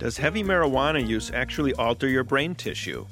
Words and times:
Does 0.00 0.16
heavy 0.16 0.42
marijuana 0.42 1.06
use 1.06 1.30
actually 1.30 1.74
alter 1.74 2.08
your 2.08 2.24
brain 2.24 2.54
tissue? 2.54 3.04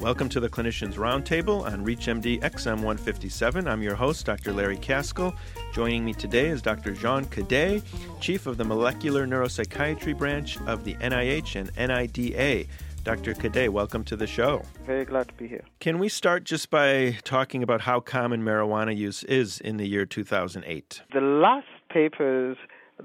Welcome 0.00 0.30
to 0.30 0.40
the 0.40 0.48
Clinicians 0.48 0.94
Roundtable 0.94 1.66
on 1.70 1.84
ReachMD 1.84 2.40
XM 2.40 2.76
157. 2.76 3.68
I'm 3.68 3.82
your 3.82 3.94
host, 3.94 4.24
Dr. 4.24 4.54
Larry 4.54 4.78
Kaskel. 4.78 5.36
Joining 5.74 6.02
me 6.02 6.14
today 6.14 6.46
is 6.46 6.62
Dr. 6.62 6.92
Jean 6.92 7.26
Cadet, 7.26 7.82
Chief 8.20 8.46
of 8.46 8.56
the 8.56 8.64
Molecular 8.64 9.26
Neuropsychiatry 9.26 10.16
Branch 10.16 10.58
of 10.62 10.84
the 10.84 10.94
NIH 10.94 11.56
and 11.56 11.70
NIDA. 11.76 12.68
Dr. 13.02 13.34
Cadet, 13.34 13.70
welcome 13.70 14.02
to 14.04 14.16
the 14.16 14.26
show. 14.26 14.62
Very 14.86 15.04
glad 15.04 15.28
to 15.28 15.34
be 15.34 15.46
here. 15.46 15.64
Can 15.78 15.98
we 15.98 16.08
start 16.08 16.44
just 16.44 16.70
by 16.70 17.18
talking 17.24 17.62
about 17.62 17.82
how 17.82 18.00
common 18.00 18.42
marijuana 18.42 18.96
use 18.96 19.24
is 19.24 19.60
in 19.60 19.76
the 19.76 19.86
year 19.86 20.06
2008? 20.06 21.02
The 21.12 21.20
last 21.20 21.66
papers 21.90 22.56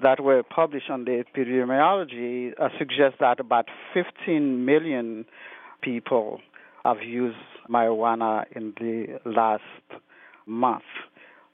that 0.02 0.20
were 0.20 0.44
published 0.44 0.90
on 0.90 1.06
the 1.06 1.24
epidemiology 1.24 2.54
uh, 2.60 2.70
suggest 2.78 3.16
that 3.20 3.40
about 3.40 3.66
15 3.94 4.66
million 4.66 5.26
people 5.82 6.40
have 6.84 7.02
used 7.04 7.38
marijuana 7.70 8.46
in 8.56 8.74
the 8.80 9.20
last 9.26 9.64
month. 10.46 10.84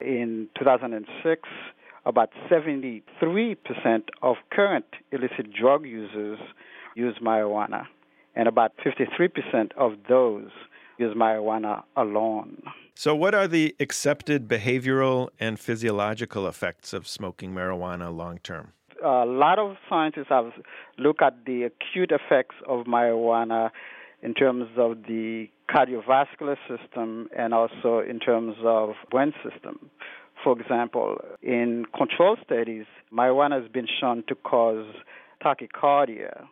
In 0.00 0.48
2006, 0.58 1.48
about 2.04 2.30
73% 2.50 3.02
of 4.22 4.36
current 4.52 4.84
illicit 5.10 5.52
drug 5.52 5.84
users 5.84 6.38
use 6.94 7.16
marijuana 7.22 7.84
and 8.34 8.46
about 8.48 8.72
53% 8.84 9.72
of 9.76 9.92
those 10.08 10.50
use 10.98 11.14
marijuana 11.16 11.82
alone. 11.96 12.62
So, 12.94 13.14
what 13.14 13.34
are 13.34 13.46
the 13.46 13.74
accepted 13.78 14.48
behavioral 14.48 15.28
and 15.38 15.60
physiological 15.60 16.48
effects 16.48 16.92
of 16.92 17.06
smoking 17.06 17.52
marijuana 17.52 18.14
long 18.14 18.38
term? 18.38 18.72
A 19.04 19.26
lot 19.26 19.58
of 19.58 19.76
scientists 19.88 20.30
have 20.30 20.52
looked 20.98 21.20
at 21.20 21.44
the 21.44 21.64
acute 21.64 22.10
effects 22.10 22.54
of 22.66 22.86
marijuana 22.86 23.70
in 24.22 24.32
terms 24.32 24.68
of 24.78 25.02
the 25.06 25.48
cardiovascular 25.70 26.56
system 26.68 27.28
and 27.36 27.52
also 27.52 27.98
in 27.98 28.18
terms 28.18 28.56
of 28.64 28.94
brain 29.10 29.34
system. 29.44 29.90
For 30.42 30.58
example, 30.58 31.18
in 31.42 31.84
control 31.96 32.36
studies, 32.44 32.86
marijuana 33.12 33.60
has 33.60 33.70
been 33.70 33.86
shown 34.00 34.24
to 34.28 34.34
cause 34.34 34.86
tachycardia, 35.44 36.46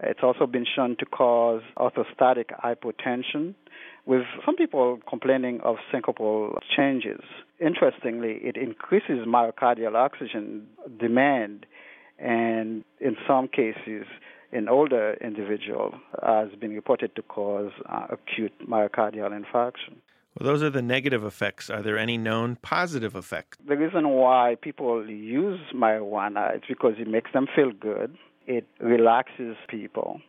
it's 0.00 0.20
also 0.22 0.46
been 0.46 0.66
shown 0.66 0.96
to 0.98 1.06
cause 1.06 1.62
orthostatic 1.78 2.46
hypotension, 2.62 3.54
with 4.04 4.22
some 4.44 4.56
people 4.56 5.00
complaining 5.08 5.60
of 5.62 5.76
syncopal 5.92 6.58
changes. 6.76 7.20
Interestingly, 7.60 8.38
it 8.42 8.56
increases 8.56 9.26
myocardial 9.26 9.94
oxygen 9.94 10.66
demand, 10.98 11.66
and 12.18 12.84
in 13.00 13.16
some 13.26 13.48
cases, 13.48 14.06
in 14.52 14.68
older 14.68 15.14
individuals, 15.20 15.94
has 16.22 16.48
been 16.60 16.70
reported 16.70 17.16
to 17.16 17.22
cause 17.22 17.72
uh, 17.88 18.06
acute 18.10 18.52
myocardial 18.68 19.30
infarction. 19.30 19.96
Well, 20.38 20.52
those 20.52 20.62
are 20.62 20.70
the 20.70 20.82
negative 20.82 21.24
effects. 21.24 21.70
Are 21.70 21.82
there 21.82 21.96
any 21.96 22.18
known 22.18 22.56
positive 22.56 23.16
effects? 23.16 23.56
The 23.66 23.76
reason 23.76 24.10
why 24.10 24.56
people 24.60 25.08
use 25.08 25.58
marijuana 25.74 26.56
is 26.56 26.62
because 26.68 26.94
it 26.98 27.08
makes 27.08 27.32
them 27.32 27.46
feel 27.56 27.72
good 27.72 28.16
it 28.46 28.66
relaxes 28.80 29.56
people. 29.68 30.20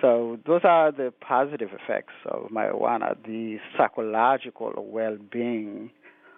So 0.00 0.38
those 0.46 0.60
are 0.64 0.92
the 0.92 1.12
positive 1.20 1.70
effects 1.72 2.14
of 2.26 2.50
marijuana, 2.50 3.16
the 3.24 3.58
psychological 3.76 4.72
well-being 4.76 5.90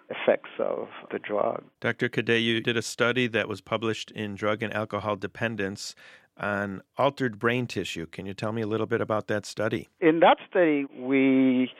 effects 0.09 0.49
of 0.59 0.87
the 1.11 1.19
drug. 1.19 1.63
Dr. 1.79 2.09
Cadet, 2.09 2.41
you 2.41 2.59
did 2.59 2.75
a 2.75 2.81
study 2.81 3.27
that 3.27 3.47
was 3.47 3.61
published 3.61 4.11
in 4.11 4.35
Drug 4.35 4.61
and 4.63 4.73
Alcohol 4.73 5.15
Dependence 5.15 5.95
on 6.37 6.81
altered 6.97 7.39
brain 7.39 7.67
tissue. 7.67 8.07
Can 8.07 8.25
you 8.25 8.33
tell 8.33 8.51
me 8.51 8.61
a 8.61 8.67
little 8.67 8.87
bit 8.87 8.99
about 8.99 9.27
that 9.27 9.45
study? 9.45 9.89
In 9.99 10.19
that 10.21 10.37
study, 10.49 10.85
we 10.97 11.71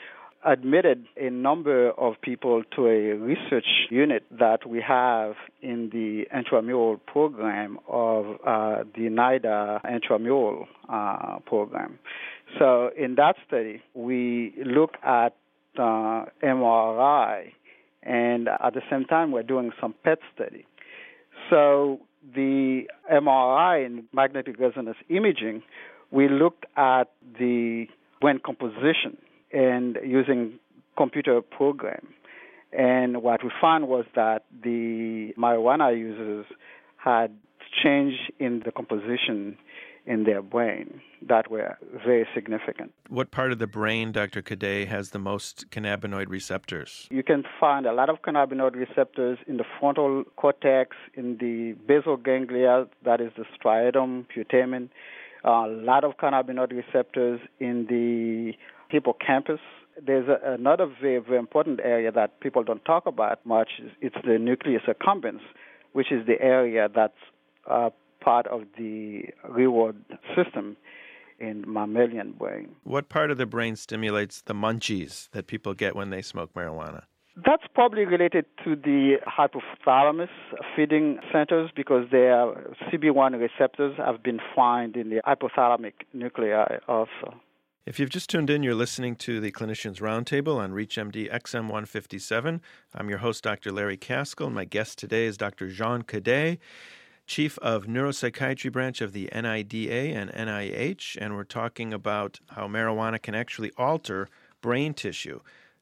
admitted 0.45 1.05
a 1.17 1.29
number 1.29 1.91
of 1.91 2.15
people 2.21 2.63
to 2.75 2.87
a 2.87 3.13
research 3.13 3.87
unit 3.89 4.23
that 4.31 4.67
we 4.67 4.81
have 4.81 5.35
in 5.61 5.89
the 5.91 6.25
intramural 6.35 6.97
program 6.97 7.77
of 7.87 8.25
uh, 8.45 8.83
the 8.95 9.09
NIDA 9.09 9.81
intramural 9.91 10.67
uh, 10.89 11.39
program. 11.45 11.99
So 12.59 12.89
in 12.97 13.15
that 13.15 13.35
study, 13.47 13.81
we 13.93 14.53
look 14.65 14.95
at 15.03 15.35
uh, 15.77 16.25
MRI, 16.43 17.51
and 18.03 18.47
at 18.47 18.73
the 18.73 18.81
same 18.89 19.05
time, 19.05 19.31
we're 19.31 19.43
doing 19.43 19.71
some 19.79 19.93
PET 20.03 20.19
study. 20.33 20.65
So 21.49 21.99
the 22.35 22.83
MRI 23.11 23.85
and 23.85 24.03
magnetic 24.13 24.59
resonance 24.59 24.97
imaging, 25.09 25.63
we 26.09 26.27
looked 26.27 26.65
at 26.75 27.05
the 27.39 27.85
brain 28.19 28.39
composition 28.43 29.17
and 29.53 29.97
using 30.03 30.59
computer 30.97 31.41
program. 31.41 32.13
And 32.71 33.21
what 33.21 33.43
we 33.43 33.51
found 33.59 33.87
was 33.87 34.05
that 34.15 34.45
the 34.63 35.33
marijuana 35.37 35.97
users 35.97 36.45
had 36.97 37.35
change 37.83 38.13
in 38.39 38.61
the 38.65 38.71
composition 38.71 39.57
in 40.05 40.23
their 40.23 40.41
brain 40.41 41.01
that 41.27 41.51
were 41.51 41.77
very 42.03 42.27
significant. 42.33 42.91
What 43.09 43.29
part 43.29 43.51
of 43.51 43.59
the 43.59 43.67
brain, 43.67 44.11
Dr. 44.11 44.41
Cadet, 44.41 44.87
has 44.87 45.11
the 45.11 45.19
most 45.19 45.69
cannabinoid 45.69 46.27
receptors? 46.29 47.07
You 47.11 47.23
can 47.23 47.43
find 47.59 47.85
a 47.85 47.93
lot 47.93 48.09
of 48.09 48.21
cannabinoid 48.23 48.75
receptors 48.75 49.37
in 49.47 49.57
the 49.57 49.65
frontal 49.79 50.23
cortex, 50.37 50.95
in 51.13 51.37
the 51.37 51.73
basal 51.85 52.17
ganglia, 52.17 52.87
that 53.05 53.21
is 53.21 53.31
the 53.37 53.45
striatum, 53.55 54.25
putamen, 54.35 54.89
a 55.43 55.67
lot 55.67 56.03
of 56.03 56.17
cannabinoid 56.17 56.71
receptors 56.71 57.39
in 57.59 57.85
the 57.87 58.53
hippocampus. 58.91 59.59
There's 60.01 60.27
a, 60.27 60.53
another 60.53 60.91
very, 61.01 61.19
very 61.19 61.37
important 61.37 61.79
area 61.83 62.11
that 62.11 62.39
people 62.39 62.63
don't 62.63 62.83
talk 62.85 63.05
about 63.05 63.45
much. 63.45 63.69
It's 64.01 64.15
the 64.25 64.37
nucleus 64.37 64.83
accumbens, 64.87 65.41
which 65.93 66.11
is 66.11 66.25
the 66.25 66.41
area 66.41 66.89
that's 66.93 67.13
uh, 67.69 67.89
part 68.21 68.47
of 68.47 68.61
the 68.77 69.23
reward 69.49 69.97
system 70.35 70.77
in 71.39 71.63
mammalian 71.67 72.33
brain. 72.33 72.75
What 72.83 73.09
part 73.09 73.31
of 73.31 73.37
the 73.37 73.45
brain 73.45 73.75
stimulates 73.75 74.41
the 74.43 74.53
munchies 74.53 75.29
that 75.31 75.47
people 75.47 75.73
get 75.73 75.95
when 75.95 76.11
they 76.11 76.21
smoke 76.21 76.53
marijuana? 76.53 77.03
That's 77.35 77.63
probably 77.73 78.05
related 78.05 78.45
to 78.63 78.75
the 78.75 79.15
hypothalamus 79.25 80.29
feeding 80.75 81.19
centers 81.31 81.71
because 81.75 82.05
their 82.11 82.75
CB1 82.87 83.39
receptors 83.39 83.95
have 83.97 84.21
been 84.21 84.39
found 84.55 84.97
in 84.97 85.09
the 85.09 85.21
hypothalamic 85.25 85.93
nuclei 86.13 86.77
also. 86.87 87.39
If 87.83 87.99
you've 87.99 88.11
just 88.11 88.29
tuned 88.29 88.51
in, 88.51 88.61
you're 88.61 88.75
listening 88.75 89.15
to 89.17 89.39
the 89.39 89.51
Clinicians 89.51 90.01
Roundtable 90.01 90.57
on 90.57 90.71
ReachMD 90.71 91.31
XM 91.31 91.61
157. 91.61 92.61
I'm 92.93 93.09
your 93.09 93.17
host, 93.17 93.43
Dr. 93.43 93.71
Larry 93.71 93.97
Kaskel. 93.97 94.51
My 94.51 94.65
guest 94.65 94.99
today 94.99 95.25
is 95.25 95.35
Dr. 95.35 95.67
Jean 95.67 96.03
Cadet, 96.03 96.59
Chief 97.25 97.57
of 97.57 97.87
Neuropsychiatry 97.87 98.71
Branch 98.71 99.01
of 99.01 99.13
the 99.13 99.29
NIDA 99.33 100.13
and 100.13 100.31
NIH, 100.31 101.17
and 101.19 101.35
we're 101.35 101.43
talking 101.43 101.91
about 101.91 102.39
how 102.49 102.67
marijuana 102.67 103.19
can 103.19 103.33
actually 103.33 103.71
alter 103.77 104.29
brain 104.61 104.93
tissue. 104.93 105.39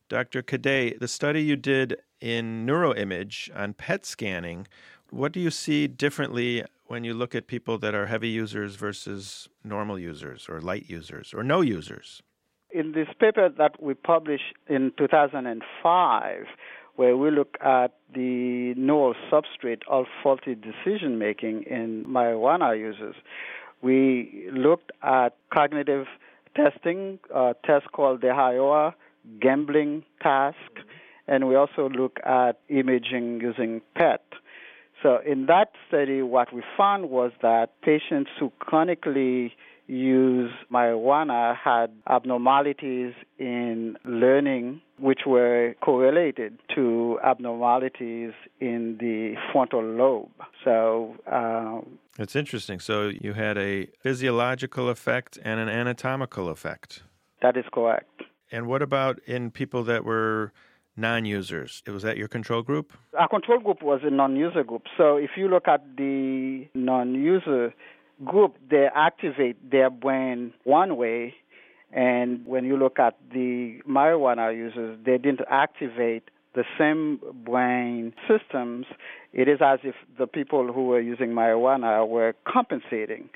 Dr. 0.07 0.41
Cadet, 0.41 1.01
the 1.01 1.07
study 1.09 1.43
you 1.43 1.57
did 1.57 1.97
in 2.21 2.65
neuroimage 2.65 3.49
on 3.53 3.73
PET 3.73 4.05
scanning, 4.05 4.69
what 5.09 5.33
do 5.33 5.41
you 5.41 5.51
see 5.51 5.85
differently 5.85 6.63
when 6.89 7.03
you 7.03 7.13
look 7.13 7.35
at 7.35 7.45
people 7.45 7.77
that 7.77 7.93
are 7.93 8.07
heavy 8.07 8.29
users 8.29 8.75
versus 8.75 9.47
normal 9.63 9.99
users 9.99 10.47
or 10.49 10.59
light 10.59 10.89
users 10.89 11.33
or 11.35 11.43
no 11.43 11.61
users? 11.61 12.21
In 12.71 12.91
this 12.93 13.07
paper 13.19 13.47
that 13.57 13.81
we 13.81 13.93
published 13.93 14.55
in 14.67 14.91
2005, 14.97 16.45
where 16.95 17.15
we 17.15 17.31
look 17.31 17.55
at 17.61 17.93
the 18.13 18.73
neural 18.75 19.13
substrate 19.31 19.81
of 19.87 20.05
faulty 20.21 20.55
decision 20.55 21.19
making 21.19 21.63
in 21.63 22.05
marijuana 22.05 22.77
users, 22.77 23.15
we 23.81 24.49
looked 24.51 24.91
at 25.03 25.37
cognitive 25.53 26.07
testing, 26.55 27.19
a 27.33 27.55
test 27.65 27.91
called 27.91 28.21
the 28.21 28.29
Iowa 28.29 28.95
gambling 29.39 30.03
task, 30.21 30.57
mm-hmm. 30.57 30.89
and 31.27 31.47
we 31.47 31.55
also 31.55 31.87
look 31.87 32.19
at 32.25 32.59
imaging 32.67 33.41
using 33.41 33.81
PET. 33.95 34.23
So 35.01 35.19
in 35.25 35.45
that 35.45 35.71
study, 35.87 36.21
what 36.21 36.53
we 36.53 36.63
found 36.77 37.09
was 37.09 37.31
that 37.41 37.81
patients 37.81 38.31
who 38.39 38.51
chronically 38.59 39.53
use 39.87 40.51
marijuana 40.71 41.55
had 41.57 41.89
abnormalities 42.07 43.13
in 43.39 43.97
learning 44.05 44.81
which 44.99 45.21
were 45.25 45.75
correlated 45.81 46.59
to 46.75 47.19
abnormalities 47.23 48.33
in 48.59 48.97
the 48.99 49.35
frontal 49.51 49.83
lobe. 49.83 50.29
So 50.63 51.15
uh, 51.31 51.81
it's 52.19 52.35
interesting. 52.35 52.79
So 52.79 53.07
you 53.07 53.33
had 53.33 53.57
a 53.57 53.87
physiological 54.01 54.89
effect 54.89 55.39
and 55.43 55.59
an 55.59 55.69
anatomical 55.69 56.49
effect. 56.49 57.01
That 57.41 57.57
is 57.57 57.65
correct. 57.71 58.23
And 58.51 58.67
what 58.67 58.81
about 58.81 59.19
in 59.25 59.51
people 59.51 59.83
that 59.85 60.03
were 60.03 60.51
non 60.99 61.25
users. 61.25 61.81
Was 61.87 62.03
that 62.03 62.17
your 62.17 62.27
control 62.27 62.61
group? 62.61 62.93
Our 63.17 63.27
control 63.27 63.59
group 63.59 63.81
was 63.81 64.01
a 64.03 64.09
non 64.09 64.35
user 64.35 64.63
group. 64.63 64.83
So 64.97 65.17
if 65.17 65.31
you 65.37 65.47
look 65.47 65.67
at 65.67 65.81
the 65.97 66.67
non 66.73 67.15
user 67.15 67.73
group, 68.25 68.55
they 68.69 68.87
activate 68.93 69.71
their 69.71 69.89
brain 69.89 70.53
one 70.63 70.97
way, 70.97 71.35
and 71.91 72.45
when 72.45 72.65
you 72.65 72.77
look 72.77 72.99
at 72.99 73.17
the 73.33 73.79
marijuana 73.87 74.55
users, 74.55 74.99
they 75.05 75.17
didn't 75.17 75.41
activate 75.49 76.29
the 76.55 76.63
same 76.77 77.19
brain 77.45 78.13
systems. 78.27 78.85
It 79.33 79.47
is 79.47 79.59
as 79.63 79.79
if 79.83 79.95
the 80.17 80.27
people 80.27 80.73
who 80.73 80.85
were 80.87 80.99
using 80.99 81.29
marijuana 81.29 82.07
were 82.07 82.33
compensating 82.51 83.29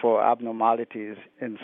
for 0.00 0.22
abnormalities 0.22 1.16
in 1.40 1.58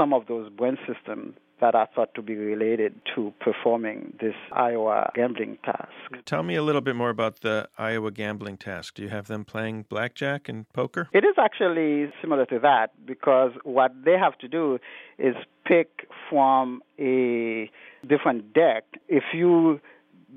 some 0.00 0.14
of 0.14 0.26
those 0.28 0.48
brain 0.50 0.78
systems 0.86 1.34
that 1.60 1.74
are 1.74 1.86
thought 1.94 2.14
to 2.14 2.22
be 2.22 2.34
related 2.34 2.94
to 3.14 3.34
performing 3.38 4.14
this 4.18 4.34
Iowa 4.50 5.12
gambling 5.14 5.58
task. 5.62 5.90
Tell 6.24 6.42
me 6.42 6.54
a 6.54 6.62
little 6.62 6.80
bit 6.80 6.96
more 6.96 7.10
about 7.10 7.42
the 7.42 7.68
Iowa 7.76 8.10
gambling 8.10 8.56
task. 8.56 8.94
Do 8.94 9.02
you 9.02 9.10
have 9.10 9.26
them 9.26 9.44
playing 9.44 9.84
blackjack 9.90 10.48
and 10.48 10.66
poker? 10.72 11.10
It 11.12 11.24
is 11.24 11.34
actually 11.38 12.10
similar 12.22 12.46
to 12.46 12.58
that 12.60 12.92
because 13.04 13.52
what 13.62 13.92
they 14.06 14.16
have 14.18 14.38
to 14.38 14.48
do 14.48 14.78
is 15.18 15.34
pick 15.66 16.08
from 16.30 16.82
a 16.98 17.70
different 18.08 18.54
deck. 18.54 18.84
If 19.08 19.24
you 19.34 19.80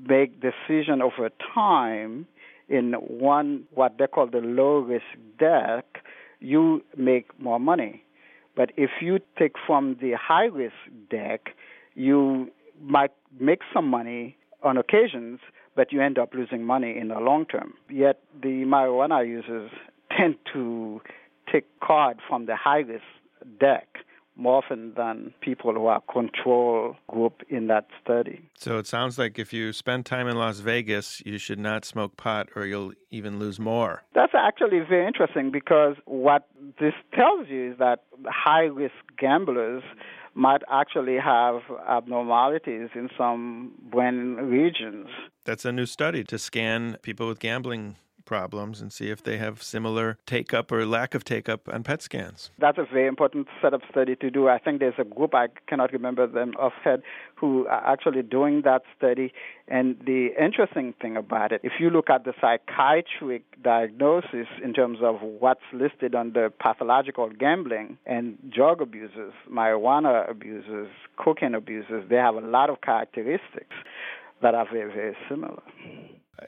make 0.06 0.42
decision 0.42 1.00
over 1.00 1.30
time 1.54 2.26
in 2.68 2.92
one 2.92 3.64
what 3.72 3.96
they 3.98 4.08
call 4.08 4.26
the 4.26 4.38
low 4.38 4.80
risk 4.80 5.06
deck, 5.38 5.86
you 6.40 6.84
make 6.98 7.26
more 7.40 7.58
money. 7.58 8.04
But 8.56 8.70
if 8.76 8.90
you 9.00 9.18
take 9.38 9.52
from 9.66 9.96
the 10.00 10.12
high 10.12 10.46
risk 10.46 10.74
deck, 11.10 11.50
you 11.94 12.50
might 12.80 13.12
make 13.38 13.60
some 13.72 13.88
money 13.88 14.36
on 14.62 14.76
occasions, 14.76 15.40
but 15.76 15.92
you 15.92 16.00
end 16.00 16.18
up 16.18 16.34
losing 16.34 16.64
money 16.64 16.96
in 16.98 17.08
the 17.08 17.18
long 17.18 17.46
term. 17.46 17.74
Yet 17.90 18.20
the 18.40 18.64
marijuana 18.64 19.26
users 19.26 19.70
tend 20.16 20.36
to 20.52 21.00
take 21.52 21.64
card 21.80 22.18
from 22.28 22.46
the 22.46 22.56
high 22.56 22.80
risk 22.80 23.04
deck 23.60 23.98
more 24.36 24.58
often 24.64 24.92
than 24.96 25.32
people 25.40 25.72
who 25.72 25.86
are 25.86 26.00
control 26.12 26.96
group 27.08 27.42
in 27.48 27.68
that 27.68 27.86
study. 28.02 28.42
So 28.56 28.78
it 28.78 28.86
sounds 28.86 29.18
like 29.18 29.38
if 29.38 29.52
you 29.52 29.72
spend 29.72 30.06
time 30.06 30.26
in 30.26 30.36
Las 30.36 30.58
Vegas, 30.58 31.22
you 31.24 31.38
should 31.38 31.58
not 31.58 31.84
smoke 31.84 32.16
pot 32.16 32.48
or 32.56 32.66
you'll 32.66 32.92
even 33.10 33.38
lose 33.38 33.60
more. 33.60 34.02
That's 34.14 34.32
actually 34.34 34.80
very 34.80 35.06
interesting 35.06 35.50
because 35.52 35.96
what 36.06 36.48
this 36.80 36.94
tells 37.14 37.48
you 37.48 37.72
is 37.72 37.78
that 37.78 38.02
high 38.26 38.64
risk 38.64 38.94
gamblers 39.18 39.82
might 40.34 40.62
actually 40.70 41.16
have 41.16 41.60
abnormalities 41.88 42.90
in 42.94 43.08
some 43.16 43.72
brain 43.90 44.34
regions. 44.36 45.06
That's 45.44 45.64
a 45.64 45.72
new 45.72 45.86
study 45.86 46.24
to 46.24 46.38
scan 46.38 46.98
people 47.02 47.28
with 47.28 47.38
gambling 47.38 47.96
problems 48.24 48.80
and 48.80 48.92
see 48.92 49.10
if 49.10 49.22
they 49.22 49.36
have 49.38 49.62
similar 49.62 50.18
take 50.26 50.54
up 50.54 50.70
or 50.72 50.84
lack 50.86 51.14
of 51.14 51.24
take 51.24 51.48
up 51.48 51.68
on 51.68 51.82
PET 51.82 52.02
scans. 52.02 52.50
That's 52.58 52.78
a 52.78 52.86
very 52.90 53.06
important 53.06 53.48
set 53.60 53.74
of 53.74 53.82
study 53.90 54.16
to 54.16 54.30
do. 54.30 54.48
I 54.48 54.58
think 54.58 54.80
there's 54.80 54.94
a 54.98 55.04
group, 55.04 55.34
I 55.34 55.48
cannot 55.68 55.92
remember 55.92 56.26
them 56.26 56.54
offhand, 56.58 57.02
who 57.36 57.66
are 57.66 57.92
actually 57.92 58.22
doing 58.22 58.62
that 58.64 58.82
study. 58.96 59.32
And 59.68 59.96
the 60.04 60.28
interesting 60.40 60.94
thing 61.00 61.16
about 61.16 61.52
it, 61.52 61.60
if 61.64 61.72
you 61.78 61.90
look 61.90 62.10
at 62.10 62.24
the 62.24 62.32
psychiatric 62.40 63.42
diagnosis 63.62 64.46
in 64.62 64.74
terms 64.74 64.98
of 65.02 65.16
what's 65.20 65.64
listed 65.72 66.14
under 66.14 66.50
pathological 66.50 67.30
gambling 67.30 67.98
and 68.06 68.38
drug 68.50 68.80
abusers, 68.80 69.32
marijuana 69.50 70.28
abusers, 70.28 70.88
cocaine 71.16 71.54
abusers, 71.54 72.04
they 72.08 72.16
have 72.16 72.34
a 72.34 72.40
lot 72.40 72.70
of 72.70 72.80
characteristics 72.80 73.76
that 74.42 74.54
are 74.54 74.66
very, 74.70 74.92
very 74.92 75.16
similar. 75.28 75.62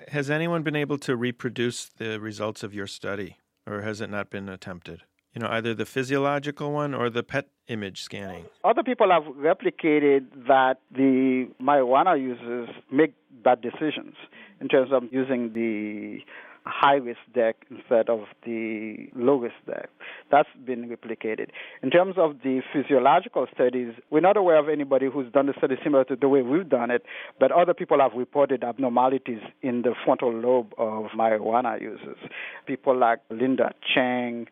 Has 0.09 0.31
anyone 0.31 0.63
been 0.63 0.77
able 0.77 0.99
to 0.99 1.17
reproduce 1.17 1.87
the 1.87 2.21
results 2.21 2.63
of 2.63 2.75
your 2.75 2.87
study, 2.87 3.39
or 3.67 3.83
has 3.83 4.01
it 4.01 4.11
not 4.11 4.31
been 4.31 4.49
attempted? 4.49 5.03
You 5.35 5.43
know, 5.43 5.49
either 5.51 5.75
the 5.75 5.85
physiological 5.85 6.73
one 6.73 6.95
or 6.95 7.11
the 7.11 7.23
PET 7.23 7.49
image 7.69 8.01
scanning. 8.01 8.47
Other 8.65 8.83
people 8.83 9.11
have 9.11 9.25
replicated 9.35 10.27
that 10.49 10.81
the 10.91 11.49
marijuana 11.61 12.19
users 12.19 12.71
make 12.91 13.13
bad 13.45 13.61
decisions 13.61 14.15
in 14.61 14.69
terms 14.69 14.93
of 14.93 15.03
using 15.11 15.53
the 15.53 16.21
high 16.67 16.97
risk 16.97 17.21
deck 17.35 17.57
instead 17.71 18.09
of 18.09 18.21
the 18.45 19.09
low 19.15 19.37
risk 19.37 19.55
deck. 19.67 19.89
That's 20.31 20.49
been 20.65 20.89
replicated. 20.89 21.49
In 21.83 21.91
terms 21.91 22.17
of 22.19 22.37
the 22.43 22.61
physiological 22.73 23.47
studies, 23.55 23.95
we're 24.11 24.21
not 24.21 24.37
aware 24.37 24.59
of 24.59 24.69
anybody 24.69 25.07
who's 25.13 25.31
done 25.33 25.49
a 25.49 25.53
study 25.55 25.77
similar 25.83 26.05
to 26.05 26.17
the 26.17 26.29
way 26.29 26.43
we've 26.43 26.69
done 26.69 26.91
it, 26.91 27.03
but 27.39 27.53
other 27.53 27.75
people 27.75 28.01
have 28.01 28.13
reported 28.15 28.65
abnormalities 28.65 29.41
in 29.63 29.83
the 29.83 29.95
frontal 30.05 30.33
lobe 30.33 30.73
of 30.77 31.07
marijuana 31.17 31.81
users. 31.81 32.19
People 32.67 32.99
like 32.99 33.21
Linda 33.31 33.73
Chang, 33.95 34.47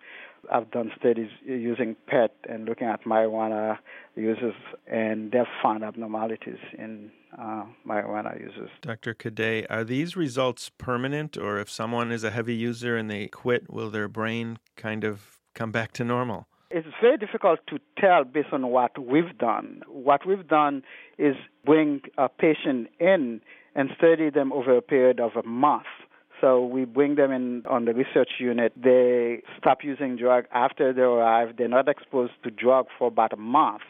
have 0.51 0.71
done 0.71 0.91
studies 0.99 1.31
using 1.45 1.97
PET 2.07 2.35
and 2.49 2.67
looking 2.67 2.87
at 2.87 3.05
marijuana 3.05 3.79
users, 4.17 4.55
and 4.87 5.33
they've 5.33 5.43
found 5.63 5.85
abnormalities 5.85 6.59
in 6.79 7.11
uh, 7.39 7.65
marijuana 7.87 8.39
users. 8.41 8.71
Dr. 8.81 9.15
Cadet, 9.15 9.67
are 9.71 9.85
these 9.85 10.17
results 10.17 10.71
permanent, 10.79 11.37
or 11.37 11.59
if 11.59 11.71
someone 11.71 12.13
is 12.13 12.25
a 12.25 12.31
heavy 12.31 12.55
user 12.55 12.97
and 12.97 13.11
they 13.11 13.29
quit, 13.29 13.71
will 13.73 13.91
their 13.91 14.09
brain 14.09 14.59
kind 14.77 15.05
of 15.05 15.39
come 15.55 15.73
back 15.73 15.93
to 15.93 16.05
normal? 16.05 16.47
It's 16.71 16.89
very 17.01 17.17
difficult 17.17 17.61
to 17.69 17.79
tell 17.99 18.25
based 18.25 18.53
on 18.53 18.69
what 18.69 18.99
we've 18.99 19.37
done. 19.39 19.83
What 19.87 20.27
we've 20.27 20.47
done 20.47 20.83
is 21.19 21.37
bring 21.65 22.01
a 22.19 22.29
patient 22.29 22.89
in 22.99 23.41
and 23.77 23.91
study 23.97 24.31
them 24.31 24.53
over 24.53 24.77
a 24.77 24.83
period 24.83 25.21
of 25.21 25.33
a 25.37 25.47
month. 25.47 25.85
So 26.41 26.65
we 26.65 26.85
bring 26.85 27.15
them 27.15 27.31
in 27.31 27.63
on 27.67 27.85
the 27.85 27.95
research 27.95 28.33
unit. 28.41 28.73
They 28.77 29.43
stop 29.57 29.79
using 29.85 30.17
drug 30.17 30.45
after 30.53 30.93
they 30.93 31.03
arrive. 31.03 31.57
They're 31.57 31.69
not 31.69 31.89
exposed 31.89 32.33
to 32.43 32.51
drug 32.51 32.87
for 32.99 33.09
about 33.09 33.33
a 33.33 33.37
month 33.37 33.83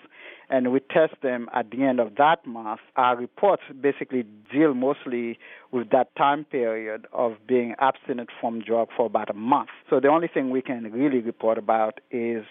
and 0.51 0.73
we 0.73 0.81
test 0.81 1.15
them 1.23 1.49
at 1.55 1.71
the 1.71 1.83
end 1.83 2.01
of 2.01 2.17
that 2.17 2.47
month. 2.47 2.81
Our 2.97 3.17
reports 3.17 3.63
basically 3.81 4.25
deal 4.53 4.75
mostly 4.75 5.39
with 5.73 5.91
that 5.91 6.15
time 6.17 6.45
period 6.45 7.07
of 7.13 7.35
being 7.47 7.75
abstinent 7.79 8.31
from 8.41 8.61
drug 8.61 8.89
for 8.97 9.07
about 9.07 9.31
a 9.31 9.35
month. 9.35 9.71
So 9.91 10.01
the 10.01 10.09
only 10.09 10.29
thing 10.29 10.51
we 10.51 10.63
can 10.63 10.93
really 10.93 11.21
report 11.21 11.59
about 11.59 12.01
is 12.11 12.45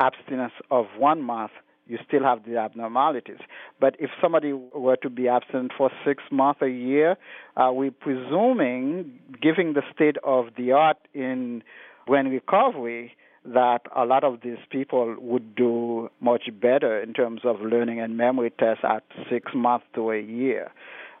abstinence 0.00 0.52
of 0.70 0.86
one 0.98 1.22
month 1.22 1.52
you 1.86 1.98
still 2.08 2.22
have 2.22 2.46
the 2.46 2.56
abnormalities. 2.56 3.40
But 3.78 3.94
if 3.98 4.08
somebody 4.18 4.54
were 4.54 4.96
to 4.96 5.10
be 5.10 5.28
absent 5.28 5.72
for 5.76 5.90
six 6.02 6.22
months, 6.32 6.62
a 6.62 6.68
year, 6.68 7.18
we're 7.58 7.90
presuming, 7.90 9.18
given 9.42 9.74
the 9.74 9.82
state 9.94 10.16
of 10.24 10.46
the 10.56 10.72
art 10.72 10.96
in 11.12 11.62
brain 12.06 12.28
recovery, 12.28 13.14
that 13.44 13.82
a 13.94 14.04
lot 14.04 14.24
of 14.24 14.40
these 14.42 14.58
people 14.70 15.16
would 15.18 15.54
do 15.54 16.10
much 16.20 16.48
better 16.60 17.00
in 17.00 17.12
terms 17.12 17.42
of 17.44 17.60
learning 17.60 18.00
and 18.00 18.16
memory 18.16 18.50
tests 18.58 18.84
at 18.84 19.02
six 19.30 19.52
months 19.54 19.86
to 19.94 20.10
a 20.10 20.20
year. 20.20 20.70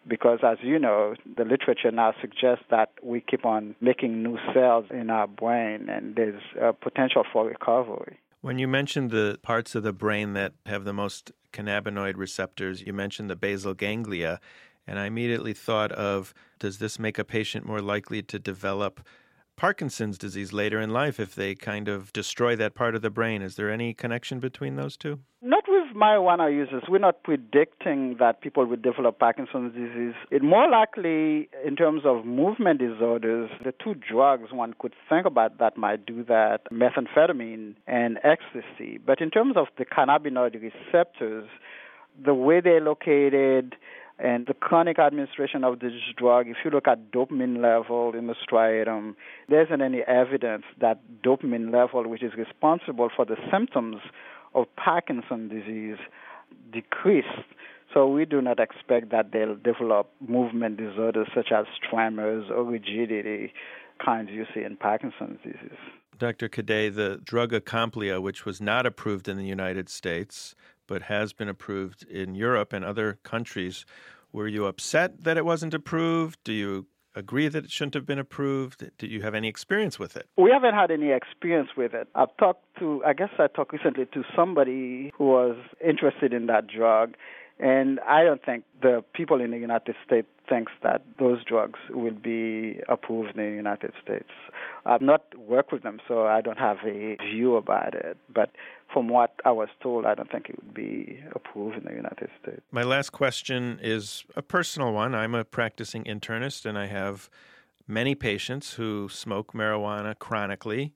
Because, 0.06 0.40
as 0.42 0.58
you 0.62 0.78
know, 0.78 1.14
the 1.36 1.44
literature 1.44 1.90
now 1.90 2.14
suggests 2.20 2.64
that 2.70 2.90
we 3.02 3.20
keep 3.22 3.46
on 3.46 3.74
making 3.80 4.22
new 4.22 4.38
cells 4.52 4.84
in 4.90 5.08
our 5.08 5.26
brain 5.26 5.88
and 5.88 6.14
there's 6.14 6.42
potential 6.80 7.24
for 7.32 7.46
recovery. 7.46 8.18
When 8.42 8.58
you 8.58 8.68
mentioned 8.68 9.10
the 9.10 9.38
parts 9.42 9.74
of 9.74 9.82
the 9.82 9.94
brain 9.94 10.34
that 10.34 10.52
have 10.66 10.84
the 10.84 10.92
most 10.92 11.32
cannabinoid 11.54 12.18
receptors, 12.18 12.82
you 12.82 12.92
mentioned 12.92 13.30
the 13.30 13.36
basal 13.36 13.72
ganglia, 13.72 14.40
and 14.86 14.98
I 14.98 15.06
immediately 15.06 15.54
thought 15.54 15.92
of 15.92 16.34
does 16.58 16.76
this 16.76 16.98
make 16.98 17.18
a 17.18 17.24
patient 17.24 17.64
more 17.64 17.80
likely 17.80 18.20
to 18.22 18.38
develop 18.38 19.00
Parkinson's 19.56 20.18
disease 20.18 20.52
later 20.52 20.80
in 20.80 20.90
life 20.90 21.20
if 21.20 21.34
they 21.34 21.54
kind 21.54 21.88
of 21.88 22.12
destroy 22.12 22.56
that 22.56 22.74
part 22.74 22.94
of 22.94 23.02
the 23.02 23.10
brain. 23.10 23.40
Is 23.40 23.56
there 23.56 23.70
any 23.70 23.94
connection 23.94 24.40
between 24.40 24.76
those 24.76 24.96
two? 24.96 25.20
Not 25.42 25.64
with 25.68 25.94
marijuana 25.94 26.52
users. 26.52 26.82
We're 26.88 26.98
not 26.98 27.22
predicting 27.22 28.16
that 28.18 28.40
people 28.40 28.66
will 28.66 28.76
develop 28.76 29.18
Parkinson's 29.18 29.74
disease. 29.74 30.14
It 30.30 30.42
more 30.42 30.68
likely, 30.68 31.48
in 31.64 31.76
terms 31.76 32.02
of 32.04 32.24
movement 32.24 32.80
disorders, 32.80 33.50
the 33.62 33.72
two 33.72 33.94
drugs 33.94 34.52
one 34.52 34.74
could 34.78 34.94
think 35.08 35.26
about 35.26 35.58
that 35.58 35.76
might 35.76 36.04
do 36.04 36.24
that 36.24 36.62
methamphetamine 36.72 37.74
and 37.86 38.18
ecstasy. 38.24 38.98
But 38.98 39.20
in 39.20 39.30
terms 39.30 39.56
of 39.56 39.66
the 39.78 39.84
cannabinoid 39.84 40.60
receptors, 40.60 41.48
the 42.22 42.34
way 42.34 42.60
they're 42.60 42.80
located, 42.80 43.76
and 44.18 44.46
the 44.46 44.54
chronic 44.54 44.98
administration 44.98 45.64
of 45.64 45.80
this 45.80 45.92
drug, 46.16 46.46
if 46.46 46.58
you 46.64 46.70
look 46.70 46.86
at 46.86 47.10
dopamine 47.10 47.60
level 47.60 48.12
in 48.14 48.28
the 48.28 48.34
striatum, 48.34 49.16
there 49.48 49.62
isn't 49.64 49.82
any 49.82 50.02
evidence 50.06 50.62
that 50.80 51.00
dopamine 51.24 51.72
level, 51.72 52.08
which 52.08 52.22
is 52.22 52.32
responsible 52.36 53.08
for 53.14 53.24
the 53.24 53.36
symptoms 53.50 53.96
of 54.54 54.66
Parkinson's 54.76 55.50
disease, 55.50 55.98
decreased. 56.72 57.26
So 57.92 58.06
we 58.06 58.24
do 58.24 58.40
not 58.40 58.60
expect 58.60 59.10
that 59.10 59.32
they'll 59.32 59.56
develop 59.56 60.10
movement 60.20 60.76
disorders 60.76 61.28
such 61.34 61.50
as 61.52 61.66
tremors 61.88 62.50
or 62.50 62.62
rigidity 62.64 63.52
kinds 64.04 64.30
you 64.30 64.46
see 64.54 64.62
in 64.62 64.76
Parkinson's 64.76 65.38
disease. 65.42 65.78
Dr. 66.18 66.48
Cadet, 66.48 66.94
the 66.94 67.20
drug 67.24 67.52
Acomplia, 67.52 68.20
which 68.20 68.44
was 68.44 68.60
not 68.60 68.86
approved 68.86 69.28
in 69.28 69.36
the 69.36 69.44
United 69.44 69.88
States, 69.88 70.54
but 70.86 71.02
has 71.02 71.32
been 71.32 71.48
approved 71.48 72.04
in 72.04 72.34
Europe 72.34 72.72
and 72.72 72.84
other 72.84 73.18
countries. 73.22 73.84
Were 74.32 74.48
you 74.48 74.66
upset 74.66 75.24
that 75.24 75.36
it 75.36 75.44
wasn't 75.44 75.74
approved? 75.74 76.38
Do 76.44 76.52
you 76.52 76.86
agree 77.14 77.48
that 77.48 77.64
it 77.64 77.70
shouldn't 77.70 77.94
have 77.94 78.06
been 78.06 78.18
approved? 78.18 78.84
Did 78.98 79.10
you 79.10 79.22
have 79.22 79.34
any 79.34 79.48
experience 79.48 79.98
with 79.98 80.16
it? 80.16 80.28
We 80.36 80.50
haven't 80.50 80.74
had 80.74 80.90
any 80.90 81.10
experience 81.12 81.70
with 81.76 81.94
it. 81.94 82.08
I've 82.14 82.36
talked 82.36 82.64
to, 82.80 83.02
I 83.06 83.12
guess 83.12 83.30
I 83.38 83.46
talked 83.46 83.72
recently 83.72 84.06
to 84.06 84.24
somebody 84.34 85.12
who 85.16 85.24
was 85.24 85.56
interested 85.86 86.32
in 86.32 86.46
that 86.46 86.66
drug, 86.66 87.14
and 87.60 88.00
I 88.00 88.24
don't 88.24 88.44
think 88.44 88.64
the 88.82 89.04
people 89.14 89.40
in 89.40 89.52
the 89.52 89.58
United 89.58 89.94
States 90.04 90.26
thinks 90.48 90.72
that 90.82 91.02
those 91.18 91.44
drugs 91.44 91.78
will 91.90 92.12
be 92.12 92.80
approved 92.88 93.36
in 93.36 93.44
the 93.44 93.56
United 93.56 93.92
States. 94.02 94.30
I've 94.84 95.00
not 95.00 95.22
worked 95.38 95.72
with 95.72 95.82
them, 95.82 96.00
so 96.06 96.26
I 96.26 96.40
don't 96.40 96.58
have 96.58 96.78
a 96.84 97.16
view 97.16 97.56
about 97.56 97.94
it. 97.94 98.16
But 98.32 98.50
from 98.92 99.08
what 99.08 99.34
I 99.44 99.52
was 99.52 99.68
told, 99.82 100.04
I 100.04 100.14
don't 100.14 100.30
think 100.30 100.48
it 100.48 100.56
would 100.62 100.74
be 100.74 101.20
approved 101.34 101.76
in 101.76 101.84
the 101.84 101.94
United 101.94 102.28
States. 102.42 102.60
My 102.70 102.82
last 102.82 103.10
question 103.10 103.78
is 103.82 104.24
a 104.36 104.42
personal 104.42 104.92
one. 104.92 105.14
I'm 105.14 105.34
a 105.34 105.44
practicing 105.44 106.04
internist, 106.04 106.66
and 106.66 106.78
I 106.78 106.86
have 106.86 107.30
many 107.86 108.14
patients 108.14 108.74
who 108.74 109.08
smoke 109.08 109.52
marijuana 109.52 110.18
chronically, 110.18 110.94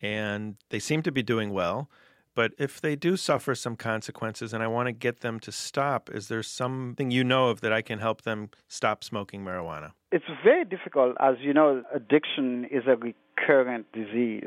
and 0.00 0.56
they 0.70 0.78
seem 0.78 1.02
to 1.02 1.12
be 1.12 1.22
doing 1.22 1.50
well. 1.50 1.90
But 2.34 2.52
if 2.58 2.80
they 2.80 2.96
do 2.96 3.16
suffer 3.16 3.54
some 3.54 3.76
consequences 3.76 4.52
and 4.52 4.62
I 4.62 4.68
want 4.68 4.86
to 4.86 4.92
get 4.92 5.20
them 5.20 5.40
to 5.40 5.52
stop, 5.52 6.10
is 6.10 6.28
there 6.28 6.42
something 6.42 7.10
you 7.10 7.24
know 7.24 7.48
of 7.48 7.60
that 7.60 7.72
I 7.72 7.82
can 7.82 7.98
help 7.98 8.22
them 8.22 8.50
stop 8.68 9.02
smoking 9.02 9.44
marijuana? 9.44 9.92
It's 10.12 10.24
very 10.44 10.64
difficult. 10.64 11.16
As 11.20 11.36
you 11.40 11.52
know, 11.52 11.82
addiction 11.92 12.66
is 12.70 12.84
a 12.86 12.96
recurrent 12.96 13.90
disease, 13.92 14.44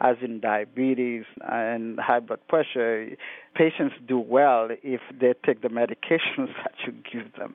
as 0.00 0.16
in 0.20 0.40
diabetes 0.40 1.24
and 1.42 1.98
high 2.00 2.20
blood 2.20 2.40
pressure. 2.48 3.10
Patients 3.54 3.94
do 4.06 4.18
well 4.18 4.68
if 4.82 5.00
they 5.18 5.34
take 5.46 5.62
the 5.62 5.68
medications 5.68 6.48
that 6.64 6.74
you 6.84 6.92
give 7.10 7.32
them. 7.38 7.54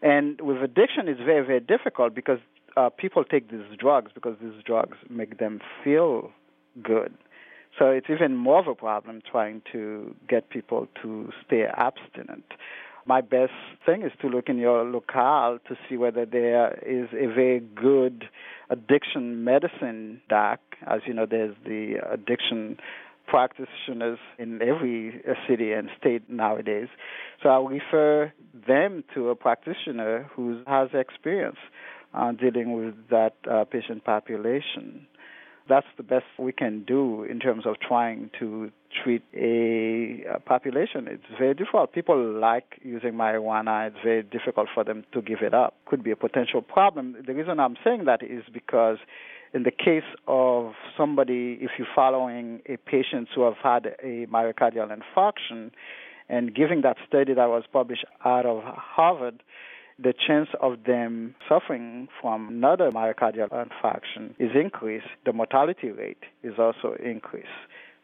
And 0.00 0.40
with 0.40 0.56
addiction, 0.62 1.06
it's 1.06 1.20
very, 1.20 1.46
very 1.46 1.60
difficult 1.60 2.14
because 2.14 2.38
uh, 2.76 2.88
people 2.88 3.24
take 3.24 3.50
these 3.50 3.60
drugs 3.78 4.10
because 4.14 4.36
these 4.42 4.62
drugs 4.64 4.96
make 5.10 5.38
them 5.38 5.60
feel 5.84 6.30
good. 6.82 7.12
So 7.78 7.90
it's 7.90 8.08
even 8.10 8.36
more 8.36 8.58
of 8.58 8.66
a 8.66 8.74
problem 8.74 9.22
trying 9.30 9.62
to 9.72 10.14
get 10.28 10.50
people 10.50 10.88
to 11.02 11.30
stay 11.46 11.64
abstinent. 11.64 12.44
My 13.04 13.20
best 13.20 13.52
thing 13.84 14.02
is 14.02 14.12
to 14.20 14.28
look 14.28 14.48
in 14.48 14.58
your 14.58 14.84
locale 14.84 15.58
to 15.66 15.76
see 15.88 15.96
whether 15.96 16.24
there 16.24 16.78
is 16.86 17.08
a 17.12 17.26
very 17.26 17.60
good 17.60 18.28
addiction 18.70 19.42
medicine 19.42 20.20
doc. 20.28 20.60
As 20.86 21.00
you 21.06 21.14
know, 21.14 21.26
there's 21.26 21.56
the 21.64 21.94
addiction 22.10 22.78
practitioners 23.26 24.18
in 24.38 24.60
every 24.62 25.22
city 25.48 25.72
and 25.72 25.88
state 25.98 26.28
nowadays. 26.28 26.88
So 27.42 27.48
I'll 27.48 27.66
refer 27.66 28.32
them 28.68 29.02
to 29.14 29.30
a 29.30 29.34
practitioner 29.34 30.30
who 30.34 30.62
has 30.66 30.90
experience 30.92 31.58
uh, 32.14 32.32
dealing 32.32 32.72
with 32.72 32.94
that 33.10 33.34
uh, 33.50 33.64
patient 33.64 34.04
population 34.04 35.06
that's 35.68 35.86
the 35.96 36.02
best 36.02 36.24
we 36.38 36.52
can 36.52 36.84
do 36.84 37.24
in 37.24 37.38
terms 37.38 37.66
of 37.66 37.76
trying 37.80 38.30
to 38.38 38.70
treat 39.02 39.22
a, 39.34 40.38
population. 40.44 41.08
It's 41.08 41.24
very 41.38 41.54
difficult. 41.54 41.92
People 41.92 42.38
like 42.38 42.80
using 42.82 43.12
marijuana. 43.12 43.88
It's 43.88 43.96
very 44.02 44.22
difficult 44.22 44.68
for 44.74 44.84
them 44.84 45.04
to 45.12 45.22
give 45.22 45.38
it 45.42 45.54
up. 45.54 45.74
Could 45.86 46.02
be 46.02 46.10
a 46.10 46.16
potential 46.16 46.62
problem. 46.62 47.16
The 47.26 47.34
reason 47.34 47.60
I'm 47.60 47.76
saying 47.84 48.04
that 48.06 48.22
is 48.22 48.44
because 48.52 48.98
in 49.54 49.62
the 49.62 49.70
case 49.70 50.08
of 50.26 50.72
somebody, 50.96 51.58
if 51.60 51.72
you're 51.78 51.86
following 51.94 52.60
a 52.66 52.76
patient 52.76 53.28
who 53.34 53.42
have 53.42 53.56
had 53.62 53.94
a 54.02 54.26
myocardial 54.26 54.90
infarction, 54.90 55.70
and 56.28 56.54
giving 56.54 56.80
that 56.82 56.96
study 57.06 57.34
that 57.34 57.48
was 57.48 57.64
published 57.70 58.06
out 58.24 58.46
of 58.46 58.62
Harvard, 58.64 59.42
the 60.02 60.14
chance 60.26 60.48
of 60.60 60.84
them 60.84 61.34
suffering 61.48 62.08
from 62.20 62.48
another 62.48 62.90
myocardial 62.90 63.48
infarction 63.50 64.34
is 64.38 64.50
increased. 64.54 65.06
The 65.24 65.32
mortality 65.32 65.90
rate 65.90 66.22
is 66.42 66.54
also 66.58 66.96
increased 67.02 67.48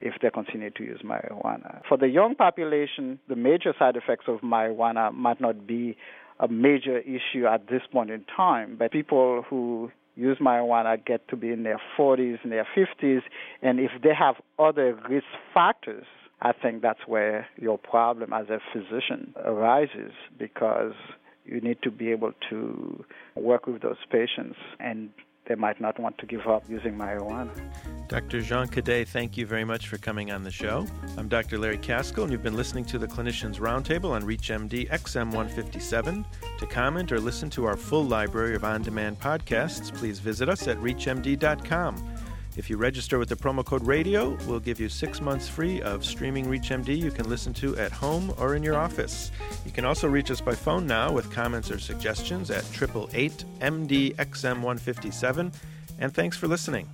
if 0.01 0.15
they 0.23 0.31
continue 0.31 0.71
to 0.71 0.83
use 0.85 1.01
marijuana. 1.05 1.83
For 1.89 1.97
the 1.97 2.09
young 2.09 2.35
population, 2.37 3.19
the 3.29 3.37
major 3.37 3.75
side 3.79 3.97
effects 3.97 4.27
of 4.29 4.41
marijuana 4.41 5.13
might 5.13 5.41
not 5.41 5.67
be 5.67 5.97
a 6.39 6.49
major 6.49 6.99
issue 6.99 7.47
at 7.47 7.69
this 7.69 7.83
point 7.91 8.11
in 8.11 8.25
time, 8.37 8.77
but 8.79 8.93
people 8.93 9.45
who 9.49 9.91
use 10.15 10.39
marijuana 10.39 11.05
get 11.05 11.27
to 11.29 11.37
be 11.37 11.51
in 11.51 11.65
their 11.65 11.81
40s 11.99 12.39
and 12.43 12.53
their 12.53 12.67
50s, 12.77 13.23
and 13.63 13.81
if 13.81 13.91
they 14.03 14.15
have 14.15 14.37
other 14.59 14.99
risk 15.09 15.27
factors, 15.53 16.07
I 16.41 16.53
think 16.53 16.83
that's 16.83 17.01
where 17.07 17.49
your 17.57 17.79
problem 17.79 18.33
as 18.33 18.49
a 18.49 18.61
physician 18.73 19.35
arises 19.45 20.13
because 20.39 20.93
you 21.49 21.61
need 21.61 21.79
to 21.83 21.91
be 21.91 22.11
able 22.11 22.33
to 22.51 23.05
work 23.35 23.67
with 23.67 23.83
those 23.83 23.97
patients 24.11 24.57
and 24.79 25.11
they 25.49 25.55
might 25.55 25.81
not 25.81 25.99
want 25.99 26.19
to 26.19 26.27
give 26.27 26.47
up 26.47 26.63
using 26.69 26.95
marijuana. 26.95 27.51
Dr. 28.09 28.43
Jean 28.43 28.69
Cadet, 28.69 29.09
thank 29.09 29.37
you 29.37 29.47
very 29.47 29.65
much 29.65 29.89
for 29.89 29.97
coming 29.97 30.31
on 30.31 30.45
the 30.45 30.51
show. 30.51 30.87
I'm 31.17 31.29
Dr. 31.29 31.59
Larry 31.59 31.79
Kaskel, 31.79 32.25
and 32.25 32.33
you've 32.33 32.43
been 32.43 32.57
listening 32.57 32.85
to 32.87 32.99
the 32.99 33.07
Clinicians 33.07 33.59
Roundtable 33.59 34.11
on 34.11 34.23
ReachMD 34.23 34.91
XM157. 34.91 36.25
To 36.59 36.67
comment 36.67 37.13
or 37.13 37.21
listen 37.21 37.49
to 37.51 37.65
our 37.65 37.77
full 37.77 38.05
library 38.05 38.55
of 38.55 38.65
on 38.65 38.83
demand 38.83 39.19
podcasts, 39.21 39.93
please 39.95 40.19
visit 40.19 40.49
us 40.49 40.69
at 40.69 40.77
ReachMD.com. 40.79 42.18
If 42.59 42.69
you 42.69 42.77
register 42.77 43.21
with 43.21 43.29
the 43.29 43.37
promo 43.37 43.65
code 43.65 43.87
radio, 43.87 44.37
we'll 44.49 44.59
give 44.59 44.81
you 44.81 44.89
six 44.89 45.21
months 45.21 45.49
free 45.49 45.81
of 45.81 46.05
streaming 46.05 46.47
ReachMD 46.47 46.99
you 46.99 47.13
can 47.13 47.29
listen 47.29 47.55
to 47.55 47.77
at 47.79 47.93
home 47.93 48.35
or 48.37 48.57
in 48.57 48.65
your 48.65 48.75
office. 48.75 49.31
You 49.65 49.71
can 49.71 49.85
also 49.85 50.09
reach 50.09 50.29
us 50.33 50.41
by 50.41 50.57
phone 50.57 50.85
now 50.85 51.13
with 51.13 51.31
comments 51.31 51.71
or 51.71 51.79
suggestions 51.79 52.51
at 52.51 52.65
888 52.65 53.45
MDXM157. 53.61 55.55
And 56.01 56.13
thanks 56.13 56.37
for 56.37 56.49
listening. 56.49 56.89